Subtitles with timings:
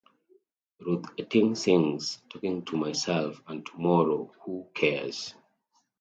[0.79, 5.35] Ruth Etting sings "Talking to Myself" and "Tomorrow, Who Cares?